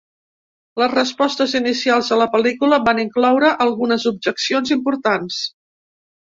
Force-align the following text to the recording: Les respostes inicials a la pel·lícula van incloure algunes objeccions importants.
Les 0.83 0.93
respostes 0.93 1.51
inicials 1.59 2.09
a 2.15 2.17
la 2.21 2.27
pel·lícula 2.35 2.79
van 2.87 3.03
incloure 3.05 3.53
algunes 3.67 4.07
objeccions 4.13 4.75
importants. 4.79 5.39